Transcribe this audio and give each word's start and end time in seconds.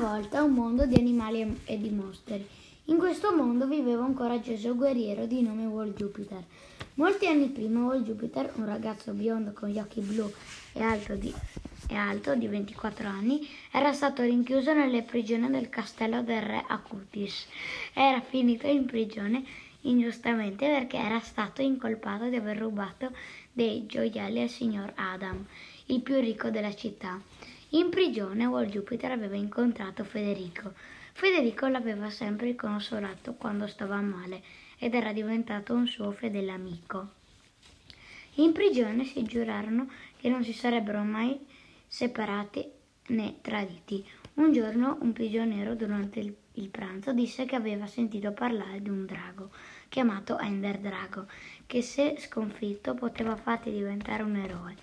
volta 0.00 0.42
un 0.42 0.54
mondo 0.54 0.86
di 0.86 0.94
animali 0.94 1.60
e 1.66 1.78
di 1.78 1.90
mostri. 1.90 2.46
In 2.86 2.96
questo 2.96 3.36
mondo 3.36 3.66
viveva 3.66 4.02
un 4.02 4.14
coraggioso 4.14 4.74
guerriero 4.74 5.26
di 5.26 5.42
nome 5.42 5.66
Wall 5.66 5.92
Jupiter. 5.92 6.42
Molti 6.94 7.26
anni 7.26 7.48
prima 7.48 7.84
Wall 7.84 8.02
Jupiter, 8.02 8.50
un 8.56 8.64
ragazzo 8.64 9.12
biondo 9.12 9.52
con 9.52 9.68
gli 9.68 9.78
occhi 9.78 10.00
blu 10.00 10.32
e 10.72 10.80
alto 10.80 11.16
di, 11.16 11.30
e 11.86 11.94
alto 11.94 12.34
di 12.34 12.48
24 12.48 13.08
anni, 13.08 13.46
era 13.70 13.92
stato 13.92 14.22
rinchiuso 14.22 14.72
nelle 14.72 15.02
prigioni 15.02 15.50
del 15.50 15.68
castello 15.68 16.22
del 16.22 16.40
re 16.40 16.64
Acutis. 16.66 17.46
Era 17.92 18.22
finito 18.22 18.66
in 18.66 18.86
prigione 18.86 19.44
ingiustamente 19.82 20.66
perché 20.66 20.96
era 20.96 21.20
stato 21.20 21.60
incolpato 21.60 22.30
di 22.30 22.36
aver 22.36 22.56
rubato 22.56 23.12
dei 23.52 23.84
gioielli 23.84 24.40
al 24.40 24.48
signor 24.48 24.92
Adam, 24.94 25.44
il 25.86 26.00
più 26.00 26.18
ricco 26.18 26.48
della 26.48 26.74
città. 26.74 27.20
In 27.72 27.88
prigione 27.88 28.46
Walt 28.46 28.68
Jupiter 28.68 29.12
aveva 29.12 29.36
incontrato 29.36 30.02
Federico. 30.02 30.72
Federico 31.12 31.68
l'aveva 31.68 32.10
sempre 32.10 32.56
consolato 32.56 33.34
quando 33.34 33.68
stava 33.68 34.00
male 34.00 34.42
ed 34.76 34.94
era 34.94 35.12
diventato 35.12 35.72
un 35.72 35.86
suo 35.86 36.10
fedele 36.10 36.50
amico. 36.50 37.10
In 38.34 38.52
prigione 38.52 39.04
si 39.04 39.22
giurarono 39.22 39.88
che 40.16 40.28
non 40.28 40.42
si 40.42 40.52
sarebbero 40.52 41.02
mai 41.02 41.38
separati 41.86 42.68
né 43.08 43.36
traditi. 43.40 44.04
Un 44.34 44.52
giorno 44.52 44.98
un 45.02 45.12
prigioniero 45.12 45.76
durante 45.76 46.18
il, 46.18 46.34
il 46.54 46.68
pranzo 46.70 47.12
disse 47.12 47.44
che 47.44 47.54
aveva 47.54 47.86
sentito 47.86 48.32
parlare 48.32 48.82
di 48.82 48.88
un 48.88 49.06
drago 49.06 49.50
chiamato 49.88 50.38
Ender 50.38 50.78
Drago, 50.78 51.26
che 51.66 51.82
se 51.82 52.16
sconfitto 52.18 52.94
poteva 52.94 53.36
farti 53.36 53.70
diventare 53.70 54.22
un 54.22 54.36
eroe. 54.36 54.76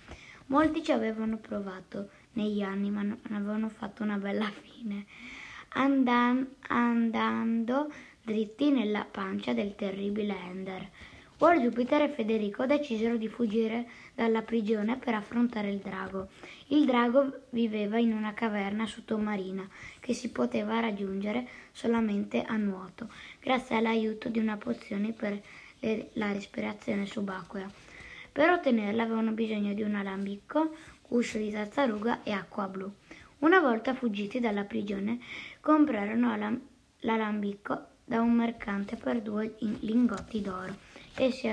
Molti 0.47 0.83
ci 0.83 0.91
avevano 0.91 1.37
provato, 1.37 2.09
negli 2.33 2.61
anni, 2.61 2.89
ma 2.89 3.01
non 3.01 3.19
avevano 3.31 3.69
fatto 3.69 4.03
una 4.03 4.17
bella 4.17 4.49
fine, 4.61 5.05
andan- 5.69 6.47
andando 6.67 7.91
dritti 8.21 8.71
nella 8.71 9.05
pancia 9.09 9.53
del 9.53 9.75
terribile 9.75 10.35
Ender. 10.35 10.89
Walt 11.39 11.61
Jupiter 11.61 12.01
e 12.01 12.09
Federico 12.09 12.65
decisero 12.65 13.15
di 13.15 13.27
fuggire 13.27 13.87
dalla 14.15 14.41
prigione 14.41 14.97
per 14.97 15.13
affrontare 15.13 15.69
il 15.69 15.77
drago. 15.77 16.29
Il 16.67 16.85
drago 16.85 17.41
viveva 17.51 17.99
in 17.99 18.11
una 18.11 18.33
caverna 18.33 18.87
sottomarina 18.87 19.67
che 19.99 20.13
si 20.13 20.31
poteva 20.31 20.79
raggiungere 20.79 21.47
solamente 21.71 22.41
a 22.41 22.55
nuoto, 22.57 23.09
grazie 23.39 23.75
all'aiuto 23.75 24.29
di 24.29 24.39
una 24.39 24.57
pozione 24.57 25.11
per 25.11 25.39
la 26.13 26.31
respirazione 26.31 27.05
subacquea. 27.05 27.69
Per 28.37 28.51
ottenerla 28.51 29.01
avevano 29.01 29.31
bisogno 29.31 29.73
di 29.73 29.81
un 29.81 29.95
alambicco, 29.95 30.75
uscio 31.07 31.39
di 31.39 31.49
tartaruga 31.49 32.21
e 32.21 32.33
acqua 32.33 32.67
blu. 32.67 32.87
Una 33.39 33.59
volta 33.59 33.95
fuggiti 33.95 34.39
dalla 34.39 34.63
prigione, 34.63 35.17
comprarono 35.59 36.59
l'alambicco 36.99 37.85
da 38.05 38.21
un 38.21 38.33
mercante 38.33 38.95
per 38.95 39.23
due 39.23 39.55
lingotti 39.79 40.41
d'oro 40.41 40.75
e 41.15 41.31
si 41.31 41.51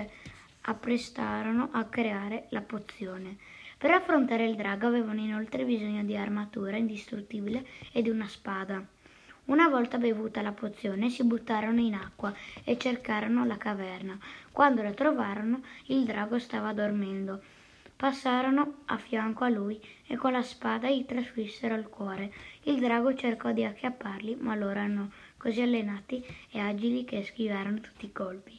apprestarono 0.60 1.70
a 1.72 1.84
creare 1.84 2.48
la 2.50 2.60
pozione. 2.60 3.38
Per 3.78 3.90
affrontare 3.90 4.44
il 4.44 4.54
drago 4.54 4.86
avevano 4.86 5.20
inoltre 5.20 5.64
bisogno 5.64 6.04
di 6.04 6.18
armatura 6.18 6.76
indistruttibile 6.76 7.66
e 7.92 8.02
di 8.02 8.10
una 8.10 8.28
spada. 8.28 8.86
Una 9.46 9.68
volta 9.68 9.98
bevuta 9.98 10.40
la 10.40 10.52
pozione 10.52 11.10
si 11.10 11.22
buttarono 11.22 11.78
in 11.78 11.92
acqua 11.92 12.32
e 12.64 12.78
cercarono 12.78 13.44
la 13.44 13.58
caverna. 13.58 14.18
Quando 14.50 14.82
la 14.82 14.92
trovarono 14.92 15.60
il 15.86 16.04
drago 16.04 16.38
stava 16.38 16.72
dormendo. 16.72 17.42
Passarono 17.94 18.76
a 18.86 18.96
fianco 18.96 19.44
a 19.44 19.50
lui 19.50 19.78
e 20.06 20.16
con 20.16 20.32
la 20.32 20.42
spada 20.42 20.88
gli 20.88 21.04
trasfissero 21.04 21.74
il 21.74 21.88
cuore. 21.88 22.32
Il 22.62 22.80
drago 22.80 23.14
cercò 23.14 23.52
di 23.52 23.64
acchiapparli, 23.64 24.36
ma 24.36 24.54
loro 24.54 24.70
erano 24.70 25.10
così 25.36 25.60
allenati 25.60 26.24
e 26.50 26.58
agili 26.58 27.04
che 27.04 27.22
schivarono 27.22 27.80
tutti 27.80 28.06
i 28.06 28.12
colpi. 28.12 28.58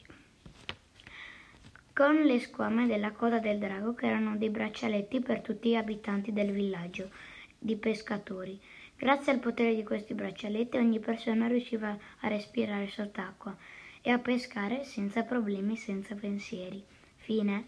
Con 1.93 2.21
le 2.21 2.39
squame 2.39 2.85
della 2.85 3.11
coda 3.11 3.39
del 3.39 3.57
drago, 3.57 3.95
che 3.95 4.05
erano 4.05 4.37
dei 4.37 4.49
braccialetti 4.51 5.19
per 5.19 5.41
tutti 5.41 5.69
gli 5.69 5.75
abitanti 5.75 6.31
del 6.31 6.51
villaggio 6.51 7.09
di 7.57 7.75
pescatori. 7.75 8.59
Grazie 8.97 9.33
al 9.33 9.39
potere 9.39 9.75
di 9.75 9.83
questi 9.83 10.13
braccialetti 10.13 10.77
ogni 10.77 10.99
persona 10.99 11.47
riusciva 11.47 11.97
a 12.21 12.27
respirare 12.27 12.87
sott'acqua 12.87 13.55
e 14.01 14.09
a 14.09 14.19
pescare 14.19 14.83
senza 14.83 15.23
problemi, 15.23 15.75
senza 15.75 16.15
pensieri. 16.15 16.83
Fine. 17.17 17.65